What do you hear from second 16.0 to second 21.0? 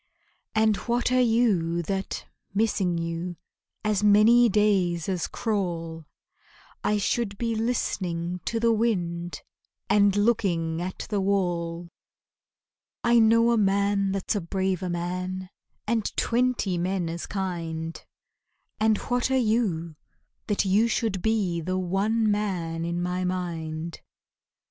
twenty men as kind, And what are you, that you